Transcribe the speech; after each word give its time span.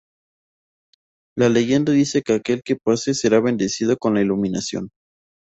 La 1.37 1.47
leyenda 1.47 1.91
dice 1.93 2.23
que 2.23 2.33
aquel 2.33 2.63
que 2.63 2.75
pase 2.75 3.13
será 3.13 3.39
bendecido 3.39 3.97
con 3.97 4.15
la 4.15 4.21
iluminación. 4.21 4.89